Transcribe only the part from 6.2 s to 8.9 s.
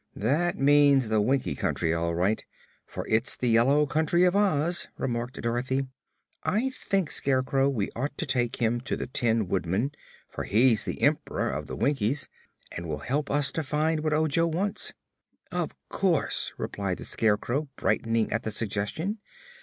"I think, Scarecrow, we ought to take him